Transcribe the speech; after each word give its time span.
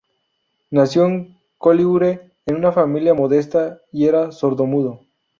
Nació 0.71 1.05
en 1.05 1.37
Colliure 1.59 2.31
en 2.47 2.55
una 2.55 2.71
familia 2.71 3.13
modesta 3.13 3.79
y 3.91 4.07
era 4.07 4.31
sordomudo. 4.31 5.01